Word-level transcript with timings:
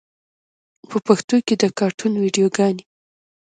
په 0.89 0.97
پښتو 1.07 1.35
کې 1.45 1.53
د 1.61 1.63
کاټون 1.79 2.13
ویډیوګانې 2.17 2.83